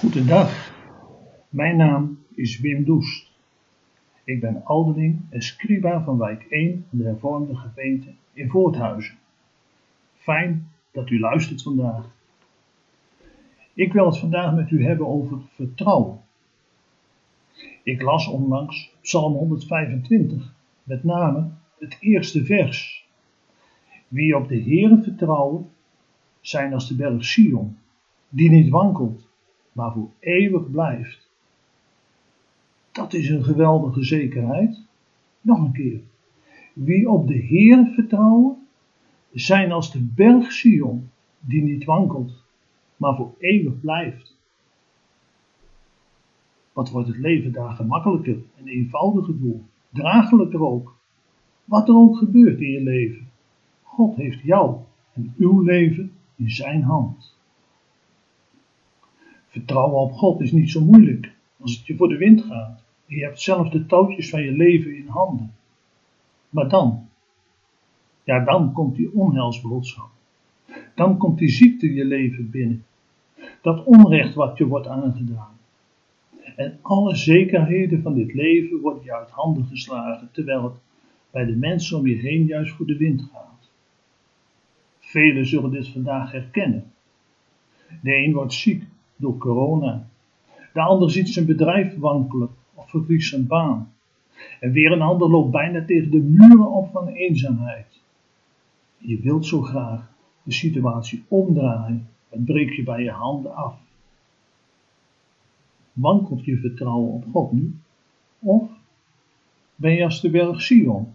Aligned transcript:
Goedendag, 0.00 0.72
mijn 1.48 1.76
naam 1.76 2.18
is 2.34 2.60
Wim 2.60 2.84
Doest. 2.84 3.30
Ik 4.24 4.40
ben 4.40 4.64
ouderling 4.64 5.20
en 5.30 5.42
scriba 5.42 6.02
van 6.04 6.18
wijk 6.18 6.46
1 6.50 6.84
van 6.88 6.98
de 6.98 7.04
hervormde 7.04 7.56
gemeente 7.56 8.14
in 8.32 8.48
Voorthuizen. 8.48 9.18
Fijn 10.16 10.70
dat 10.90 11.10
u 11.10 11.20
luistert 11.20 11.62
vandaag. 11.62 12.14
Ik 13.74 13.92
wil 13.92 14.06
het 14.06 14.18
vandaag 14.18 14.54
met 14.54 14.70
u 14.70 14.84
hebben 14.84 15.06
over 15.06 15.38
vertrouwen. 15.54 16.20
Ik 17.82 18.02
las 18.02 18.28
onlangs 18.28 18.92
Psalm 19.00 19.32
125, 19.32 20.54
met 20.82 21.04
name 21.04 21.48
het 21.78 21.96
eerste 22.00 22.44
vers. 22.44 23.06
Wie 24.08 24.36
op 24.36 24.48
de 24.48 24.62
Heere 24.62 25.02
vertrouwen, 25.02 25.70
zijn 26.40 26.74
als 26.74 26.88
de 26.88 26.94
berg 26.94 27.24
Sion, 27.24 27.76
die 28.28 28.50
niet 28.50 28.68
wankelt 28.68 29.28
maar 29.72 29.92
voor 29.92 30.10
eeuwig 30.18 30.70
blijft. 30.70 31.28
Dat 32.92 33.12
is 33.12 33.28
een 33.28 33.44
geweldige 33.44 34.04
zekerheid. 34.04 34.82
Nog 35.40 35.58
een 35.58 35.72
keer. 35.72 36.00
Wie 36.72 37.10
op 37.10 37.26
de 37.26 37.38
Heer 37.38 37.86
vertrouwen, 37.94 38.56
zijn 39.32 39.72
als 39.72 39.92
de 39.92 40.00
berg 40.14 40.52
Sion, 40.52 41.10
die 41.40 41.62
niet 41.62 41.84
wankelt, 41.84 42.42
maar 42.96 43.16
voor 43.16 43.34
eeuwig 43.38 43.80
blijft. 43.80 44.36
Wat 46.72 46.90
wordt 46.90 47.08
het 47.08 47.18
leven 47.18 47.52
daar 47.52 47.72
gemakkelijker 47.72 48.38
en 48.56 48.68
eenvoudiger 48.68 49.40
door, 49.40 49.60
draaglijker 49.88 50.62
ook. 50.62 50.96
Wat 51.64 51.88
er 51.88 51.94
ook 51.94 52.16
gebeurt 52.16 52.60
in 52.60 52.70
je 52.70 52.82
leven, 52.82 53.28
God 53.82 54.16
heeft 54.16 54.40
jou 54.40 54.78
en 55.12 55.34
uw 55.38 55.60
leven 55.60 56.12
in 56.36 56.50
zijn 56.50 56.82
hand. 56.82 57.38
Vertrouwen 59.50 60.00
op 60.00 60.12
God 60.12 60.40
is 60.40 60.52
niet 60.52 60.70
zo 60.70 60.80
moeilijk 60.80 61.32
als 61.60 61.76
het 61.76 61.86
je 61.86 61.96
voor 61.96 62.08
de 62.08 62.16
wind 62.16 62.42
gaat. 62.42 62.82
Je 63.06 63.24
hebt 63.24 63.40
zelf 63.40 63.68
de 63.68 63.86
touwtjes 63.86 64.30
van 64.30 64.42
je 64.42 64.52
leven 64.52 64.96
in 64.96 65.06
handen. 65.06 65.54
Maar 66.50 66.68
dan, 66.68 67.08
ja, 68.24 68.44
dan 68.44 68.72
komt 68.72 68.96
die 68.96 69.14
onheilsboodschap. 69.14 70.10
Dan 70.94 71.16
komt 71.16 71.38
die 71.38 71.48
ziekte 71.48 71.94
je 71.94 72.04
leven 72.04 72.50
binnen. 72.50 72.84
Dat 73.62 73.84
onrecht 73.84 74.34
wat 74.34 74.58
je 74.58 74.66
wordt 74.66 74.86
aangedaan. 74.86 75.58
En 76.56 76.78
alle 76.82 77.16
zekerheden 77.16 78.02
van 78.02 78.14
dit 78.14 78.34
leven 78.34 78.80
worden 78.80 79.04
je 79.04 79.14
uit 79.14 79.30
handen 79.30 79.64
geslagen, 79.64 80.28
terwijl 80.32 80.64
het 80.64 80.80
bij 81.30 81.44
de 81.44 81.56
mensen 81.56 81.98
om 81.98 82.06
je 82.06 82.16
heen 82.16 82.44
juist 82.44 82.72
voor 82.72 82.86
de 82.86 82.96
wind 82.96 83.22
gaat. 83.32 83.70
Velen 85.00 85.46
zullen 85.46 85.70
dit 85.70 85.88
vandaag 85.88 86.32
herkennen. 86.32 86.92
De 88.02 88.16
een 88.16 88.32
wordt 88.32 88.52
ziek, 88.52 88.84
door 89.20 89.36
corona. 89.36 90.08
De 90.72 90.80
ander 90.80 91.10
ziet 91.10 91.28
zijn 91.28 91.46
bedrijf 91.46 91.96
wankelen 91.96 92.48
of 92.74 92.90
verliest 92.90 93.28
zijn 93.28 93.46
baan. 93.46 93.92
En 94.60 94.72
weer 94.72 94.92
een 94.92 95.02
ander 95.02 95.28
loopt 95.28 95.50
bijna 95.50 95.84
tegen 95.84 96.10
de 96.10 96.18
muren 96.18 96.70
op 96.70 96.90
van 96.90 97.08
eenzaamheid. 97.08 98.00
Je 98.98 99.20
wilt 99.20 99.46
zo 99.46 99.62
graag 99.62 100.10
de 100.42 100.52
situatie 100.52 101.24
omdraaien 101.28 102.08
en 102.28 102.44
breek 102.44 102.72
je 102.72 102.82
bij 102.82 103.02
je 103.02 103.10
handen 103.10 103.54
af. 103.54 103.78
Wankelt 105.92 106.44
je 106.44 106.56
vertrouwen 106.56 107.12
op 107.12 107.24
God 107.32 107.52
nu? 107.52 107.74
Of 108.38 108.70
ben 109.74 109.92
je 109.92 110.04
als 110.04 110.20
de 110.20 110.30
berg 110.30 110.62
Sion? 110.62 111.14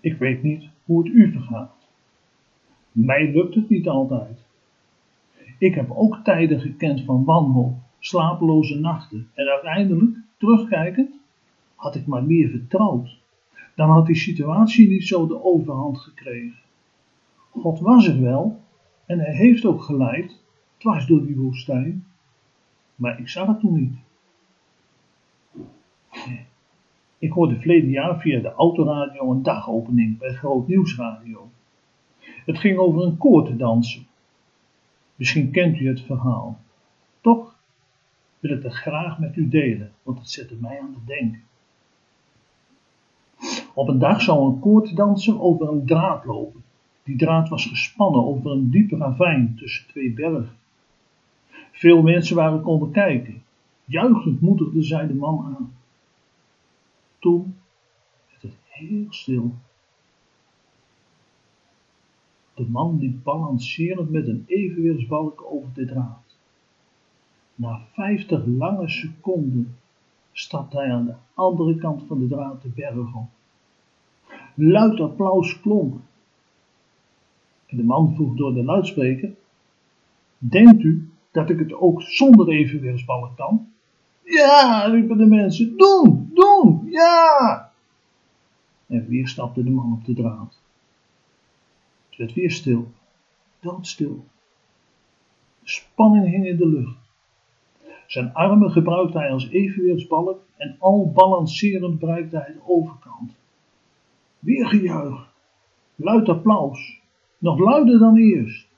Ik 0.00 0.18
weet 0.18 0.42
niet 0.42 0.68
hoe 0.84 1.02
het 1.02 1.12
u 1.12 1.32
vergaat. 1.32 1.88
Mij 2.92 3.32
lukt 3.32 3.54
het 3.54 3.68
niet 3.68 3.88
altijd. 3.88 4.39
Ik 5.60 5.74
heb 5.74 5.90
ook 5.90 6.20
tijden 6.24 6.60
gekend 6.60 7.00
van 7.00 7.24
wanhoop, 7.24 7.74
slapeloze 7.98 8.78
nachten 8.78 9.30
en 9.34 9.48
uiteindelijk, 9.48 10.16
terugkijkend, 10.36 11.10
had 11.74 11.94
ik 11.94 12.06
maar 12.06 12.24
meer 12.24 12.48
vertrouwd. 12.48 13.18
Dan 13.74 13.90
had 13.90 14.06
die 14.06 14.16
situatie 14.16 14.88
niet 14.88 15.06
zo 15.06 15.26
de 15.26 15.44
overhand 15.44 15.98
gekregen. 15.98 16.58
God 17.50 17.80
was 17.80 18.06
er 18.06 18.20
wel 18.20 18.60
en 19.06 19.18
hij 19.18 19.34
heeft 19.34 19.64
ook 19.64 19.82
geleid, 19.82 20.40
dwars 20.76 21.06
door 21.06 21.26
die 21.26 21.36
woestijn, 21.36 22.04
maar 22.94 23.18
ik 23.18 23.28
zag 23.28 23.46
het 23.46 23.60
toen 23.60 23.74
niet. 23.74 23.96
Ik 27.18 27.32
hoorde 27.32 27.56
verleden 27.56 27.90
jaar 27.90 28.20
via 28.20 28.40
de 28.40 28.52
autoradio 28.52 29.30
een 29.30 29.42
dagopening 29.42 30.18
bij 30.18 30.34
Groot 30.34 30.68
Nieuwsradio. 30.68 31.50
Het 32.20 32.58
ging 32.58 32.78
over 32.78 33.02
een 33.02 33.16
koor 33.16 33.56
dansen. 33.56 34.08
Misschien 35.20 35.50
kent 35.50 35.78
u 35.78 35.88
het 35.88 36.00
verhaal. 36.00 36.60
Toch 37.20 37.54
wil 38.38 38.56
ik 38.56 38.62
het 38.62 38.72
graag 38.72 39.18
met 39.18 39.36
u 39.36 39.48
delen, 39.48 39.92
want 40.02 40.18
het 40.18 40.30
zette 40.30 40.54
mij 40.60 40.80
aan 40.80 40.94
het 40.94 41.06
denken. 41.06 41.42
Op 43.74 43.88
een 43.88 43.98
dag 43.98 44.22
zou 44.22 44.46
een 44.46 44.58
koortdanser 44.58 45.40
over 45.40 45.68
een 45.68 45.86
draad 45.86 46.24
lopen. 46.24 46.62
Die 47.02 47.16
draad 47.16 47.48
was 47.48 47.66
gespannen 47.66 48.24
over 48.24 48.50
een 48.50 48.70
diepe 48.70 48.96
ravijn 48.96 49.56
tussen 49.58 49.86
twee 49.86 50.12
bergen. 50.12 50.56
Veel 51.72 52.02
mensen 52.02 52.36
waren 52.36 52.62
komen 52.62 52.90
kijken. 52.90 53.42
Juichend 53.84 54.40
moedigden 54.40 54.84
zij 54.84 55.06
de 55.06 55.14
man 55.14 55.44
aan. 55.44 55.72
Toen 57.18 57.56
werd 58.28 58.42
het 58.42 58.56
heel 58.68 59.06
stil 59.08 59.54
de 62.60 62.70
man 62.70 62.98
liep 62.98 63.22
balancerend 63.22 64.10
met 64.10 64.26
een 64.26 64.44
evenwichtsbalk 64.46 65.44
over 65.50 65.68
de 65.74 65.84
draad. 65.84 66.36
Na 67.54 67.80
vijftig 67.92 68.46
lange 68.46 68.88
seconden 68.88 69.76
stapte 70.32 70.76
hij 70.76 70.92
aan 70.92 71.04
de 71.04 71.14
andere 71.34 71.76
kant 71.76 72.02
van 72.06 72.18
de 72.18 72.28
draad 72.28 72.62
de 72.62 72.68
berg 72.68 73.14
op. 73.14 73.28
Luid 74.54 75.00
applaus 75.00 75.60
klonk. 75.60 76.00
En 77.66 77.76
de 77.76 77.84
man 77.84 78.14
vroeg 78.14 78.36
door 78.36 78.54
de 78.54 78.64
luidspreker: 78.64 79.34
Denkt 80.38 80.82
u 80.82 81.10
dat 81.30 81.50
ik 81.50 81.58
het 81.58 81.72
ook 81.72 82.02
zonder 82.02 82.48
evenwichtsbalk 82.48 83.36
kan? 83.36 83.68
Ja, 84.24 84.84
riepen 84.84 85.18
de 85.18 85.26
mensen, 85.26 85.76
doen, 85.76 86.30
doen, 86.34 86.86
ja! 86.90 87.72
En 88.86 89.06
weer 89.06 89.28
stapte 89.28 89.64
de 89.64 89.70
man 89.70 89.92
op 89.92 90.04
de 90.04 90.14
draad 90.14 90.60
werd 92.20 92.32
weer 92.32 92.50
stil, 92.50 92.88
doodstil. 93.60 94.24
De 95.62 95.70
spanning 95.70 96.30
hing 96.30 96.46
in 96.46 96.56
de 96.56 96.68
lucht. 96.68 96.98
Zijn 98.06 98.34
armen 98.34 98.70
gebruikte 98.70 99.18
hij 99.18 99.30
als 99.30 99.48
evenwichtsbalk 99.48 100.42
en 100.56 100.76
al 100.78 101.12
balancerend 101.12 101.98
bereikte 101.98 102.36
hij 102.36 102.52
de 102.52 102.60
overkant. 102.66 103.32
Weer 104.38 104.66
gejuich, 104.66 105.32
luid 105.96 106.28
applaus, 106.28 107.00
nog 107.38 107.58
luider 107.58 107.98
dan 107.98 108.16
eerst. 108.16 108.68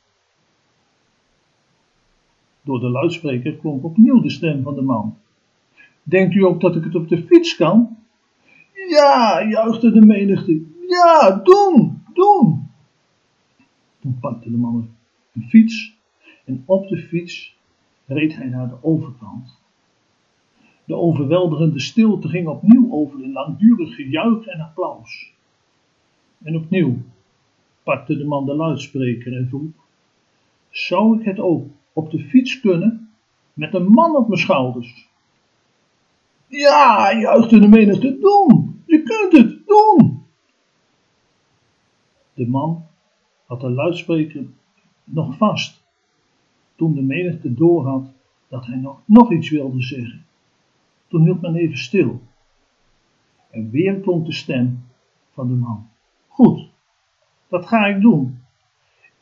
Door 2.63 2.81
de 2.81 2.89
luidspreker 2.89 3.57
klonk 3.57 3.85
opnieuw 3.85 4.21
de 4.21 4.31
stem 4.31 4.63
van 4.63 4.75
de 4.75 4.83
man. 4.83 5.17
Denkt 6.03 6.35
u 6.35 6.45
ook 6.45 6.61
dat 6.61 6.77
ik 6.77 6.85
het 6.85 6.95
op 6.95 7.09
de 7.09 7.23
fiets 7.23 7.57
kan? 7.57 7.97
Ja, 8.89 9.47
juichte 9.49 9.93
de 9.93 10.07
menigte. 10.07 10.63
Ja, 10.87 11.41
doen, 11.45 12.03
doen. 12.13 12.62
Toen 14.03 14.19
pakte 14.21 14.51
de 14.51 14.57
man 14.57 14.89
een 15.33 15.49
fiets 15.49 15.97
en 16.45 16.63
op 16.67 16.89
de 16.89 16.97
fiets 16.97 17.57
reed 18.07 18.37
hij 18.37 18.47
naar 18.47 18.69
de 18.69 18.83
overkant. 18.83 19.61
De 20.85 20.95
overweldigende 20.95 21.81
stilte 21.81 22.29
ging 22.29 22.47
opnieuw 22.47 22.93
over 22.93 23.23
in 23.23 23.33
langdurig 23.33 23.95
gejuich 23.95 24.47
en 24.47 24.61
applaus. 24.61 25.33
En 26.43 26.57
opnieuw 26.57 26.97
pakte 27.83 28.17
de 28.17 28.25
man 28.25 28.47
de 28.47 28.55
luidspreker 28.55 29.37
en 29.37 29.49
vroeg: 29.49 29.73
Zou 30.71 31.19
ik 31.19 31.25
het 31.25 31.39
ook 31.39 31.67
op 31.93 32.11
de 32.11 32.19
fiets 32.19 32.61
kunnen 32.61 33.11
met 33.53 33.75
een 33.75 33.91
man 33.91 34.17
op 34.17 34.29
mijn 34.29 34.41
schouders? 34.41 35.09
Ja, 36.47 37.19
juichte 37.19 37.59
de 37.59 37.69
menigte, 37.69 38.19
doen! 38.19 38.83
Je 38.87 39.03
kunt 39.03 39.33
het, 39.33 39.67
doen! 39.67 40.23
De 42.35 42.47
man 42.47 42.91
had 43.53 43.61
de 43.61 43.71
luidspreker 43.71 44.47
nog 45.05 45.37
vast, 45.37 45.83
toen 46.77 46.95
de 46.95 47.03
menigte 47.03 47.55
doorhad 47.55 48.13
dat 48.49 48.67
hij 48.67 48.77
nog, 48.77 49.01
nog 49.05 49.33
iets 49.33 49.51
wilde 49.51 49.83
zeggen. 49.83 50.25
Toen 51.09 51.23
hield 51.23 51.41
men 51.41 51.55
even 51.55 51.79
stil. 51.79 52.23
En 53.51 53.71
weer 53.71 54.01
klonk 54.01 54.27
de 54.27 54.33
stem 54.33 54.85
van 55.33 55.49
de 55.49 55.55
man. 55.55 55.89
Goed, 56.29 56.69
dat 57.49 57.67
ga 57.67 57.87
ik 57.87 58.01
doen. 58.01 58.39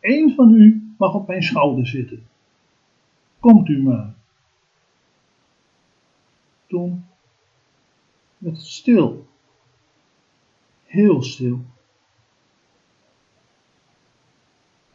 Eén 0.00 0.34
van 0.34 0.54
u 0.54 0.92
mag 0.98 1.14
op 1.14 1.26
mijn 1.26 1.42
schouder 1.42 1.86
zitten. 1.86 2.26
Komt 3.40 3.68
u 3.68 3.82
maar. 3.82 4.14
Toen 6.66 7.04
werd 8.38 8.56
het 8.56 8.66
stil. 8.66 9.26
Heel 10.84 11.22
stil. 11.22 11.60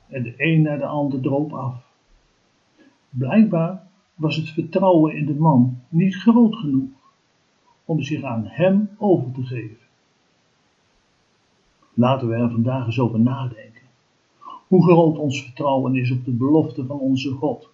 En 0.07 0.23
de 0.23 0.33
een 0.37 0.61
naar 0.61 0.77
de 0.77 0.85
ander 0.85 1.21
droop 1.21 1.53
af. 1.53 1.83
Blijkbaar 3.09 3.87
was 4.15 4.35
het 4.35 4.49
vertrouwen 4.49 5.15
in 5.15 5.25
de 5.25 5.33
man 5.33 5.79
niet 5.89 6.15
groot 6.15 6.55
genoeg 6.55 6.89
om 7.85 8.01
zich 8.01 8.23
aan 8.23 8.45
hem 8.45 8.89
over 8.97 9.31
te 9.31 9.43
geven. 9.43 9.77
Laten 11.93 12.27
we 12.27 12.35
er 12.35 12.51
vandaag 12.51 12.85
eens 12.85 12.99
over 12.99 13.19
nadenken. 13.19 13.83
Hoe 14.67 14.83
groot 14.83 15.17
ons 15.17 15.43
vertrouwen 15.43 15.95
is 15.95 16.11
op 16.11 16.25
de 16.25 16.31
belofte 16.31 16.85
van 16.85 16.99
onze 16.99 17.31
God, 17.31 17.69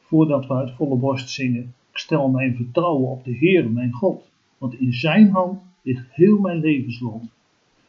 voordat 0.00 0.46
we 0.46 0.54
uit 0.54 0.72
volle 0.72 0.96
borst 0.96 1.30
zingen: 1.30 1.74
Ik 1.90 1.98
stel 1.98 2.28
mijn 2.28 2.56
vertrouwen 2.56 3.10
op 3.10 3.24
de 3.24 3.32
Heer, 3.32 3.70
mijn 3.70 3.92
God, 3.92 4.30
want 4.58 4.74
in 4.74 4.92
Zijn 4.92 5.30
hand 5.30 5.60
ligt 5.82 6.06
heel 6.10 6.38
mijn 6.38 6.60
levenslot. 6.60 7.22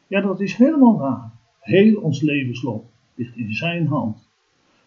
Ja, 0.08 0.22
dat 0.22 0.40
is 0.40 0.56
helemaal 0.56 0.98
waar. 0.98 1.32
Heel 1.60 2.02
ons 2.02 2.22
levenslot 2.22 2.86
ligt 3.16 3.36
in 3.36 3.54
Zijn 3.54 3.88
hand. 3.88 4.30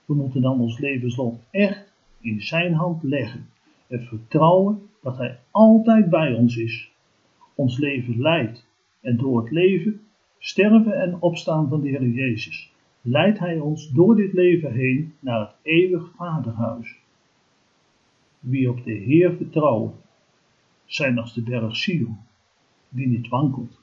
We 0.04 0.14
moeten 0.14 0.42
dan 0.42 0.60
ons 0.60 0.78
levenslot 0.78 1.40
echt 1.50 1.92
in 2.20 2.40
Zijn 2.40 2.72
hand 2.72 3.02
leggen 3.02 3.48
en 3.88 4.02
vertrouwen 4.02 4.82
dat 5.02 5.16
Hij 5.16 5.38
altijd 5.50 6.10
bij 6.10 6.34
ons 6.34 6.56
is, 6.56 6.92
ons 7.54 7.78
leven 7.78 8.20
leidt 8.20 8.66
en 9.00 9.16
door 9.16 9.42
het 9.42 9.50
leven, 9.50 10.00
sterven 10.38 11.00
en 11.00 11.20
opstaan 11.20 11.68
van 11.68 11.80
de 11.80 11.88
Heer 11.88 12.08
Jezus 12.08 12.74
leidt 13.08 13.38
Hij 13.38 13.58
ons 13.58 13.90
door 13.90 14.16
dit 14.16 14.32
leven 14.32 14.72
heen 14.72 15.14
naar 15.20 15.40
het 15.40 15.54
eeuwig 15.62 16.10
vaderhuis. 16.16 16.98
Wie 18.40 18.70
op 18.70 18.84
de 18.84 18.92
Heer 18.92 19.36
vertrouwen, 19.36 19.92
zijn 20.84 21.18
als 21.18 21.34
de 21.34 21.42
berg 21.42 21.76
Sion, 21.76 22.18
die 22.88 23.06
niet 23.06 23.28
wankelt, 23.28 23.80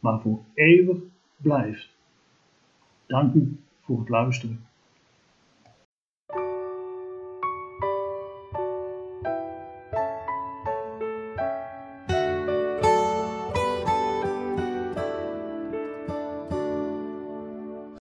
maar 0.00 0.20
voor 0.20 0.40
eeuwig 0.54 0.98
blijft. 1.36 1.94
Dank 3.06 3.34
u 3.34 3.56
voor 3.86 3.98
het 3.98 4.08
luisteren. 4.08 4.66